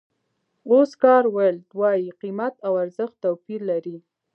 [0.71, 3.97] اوسکار ویلډ وایي قیمت او ارزښت توپیر لري.